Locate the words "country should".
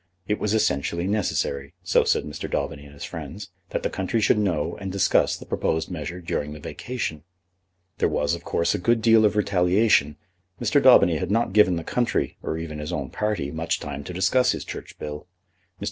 3.91-4.39